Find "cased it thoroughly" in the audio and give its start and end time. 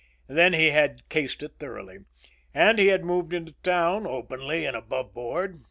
1.09-1.99